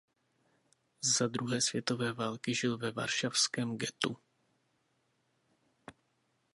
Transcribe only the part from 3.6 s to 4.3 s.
ghettu.